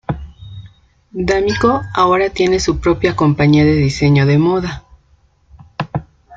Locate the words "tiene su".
2.31-2.79